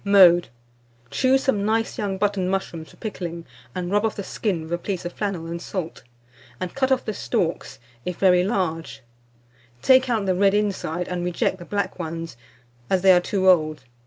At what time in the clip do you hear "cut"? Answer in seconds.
6.73-6.91